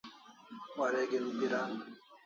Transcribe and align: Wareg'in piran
Wareg'in 0.77 1.27
piran 1.37 1.71